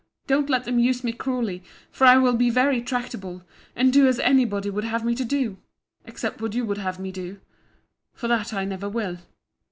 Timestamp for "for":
1.91-2.07